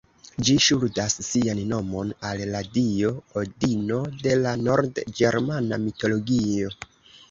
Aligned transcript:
Ĝi 0.47 0.53
ŝuldas 0.67 1.17
sian 1.27 1.61
nomon 1.73 2.15
al 2.31 2.43
la 2.55 2.63
dio 2.79 3.13
Odino 3.45 4.03
de 4.27 4.37
la 4.43 4.59
nord-ĝermana 4.67 5.85
mitologio. 5.89 6.79